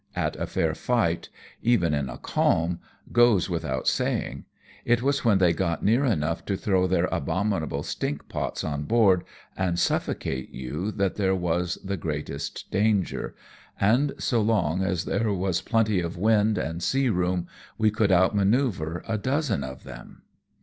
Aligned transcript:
at 0.15 0.35
a 0.37 0.47
fair 0.47 0.73
fight, 0.73 1.29
even 1.61 1.93
in 1.93 2.09
a 2.09 2.17
calm^ 2.17 2.79
goes 3.11 3.51
without 3.51 3.87
saying; 3.87 4.45
it 4.83 5.03
was 5.03 5.23
when 5.23 5.37
they 5.37 5.53
got 5.53 5.85
near 5.85 6.03
enough 6.03 6.43
to 6.43 6.57
throw 6.57 6.87
their 6.87 7.05
abomin 7.09 7.61
able 7.61 7.83
stinkpots 7.83 8.63
on 8.67 8.85
board 8.85 9.23
and 9.55 9.77
suffocate 9.77 10.49
you 10.49 10.91
that 10.91 11.17
there 11.17 11.35
was 11.35 11.77
the 11.83 11.97
greatest 11.97 12.71
danger, 12.71 13.35
and 13.79 14.13
so 14.17 14.41
long 14.41 14.81
as 14.81 15.05
there 15.05 15.31
was 15.31 15.61
plenty 15.61 15.99
of 16.01 16.17
wind 16.17 16.57
and 16.57 16.81
sea 16.81 17.07
room 17.07 17.45
we 17.77 17.91
could 17.91 18.09
outmanoeuvre 18.09 19.03
a 19.07 19.19
dozen 19.19 19.63
of 19.63 19.83
them. 19.83 20.23